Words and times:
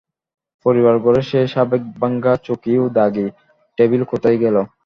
পড়িবার 0.65 0.95
ঘরে 1.03 1.21
সেই 1.29 1.47
সাবেক 1.53 1.81
ভাঙা 1.95 2.33
চৌকি 2.45 2.73
ও 2.77 2.95
দাগি 2.97 3.27
টেবিল 3.77 4.01
কোথায় 4.11 4.37
গেল। 4.43 4.55